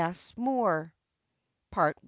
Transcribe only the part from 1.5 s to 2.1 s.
PART I.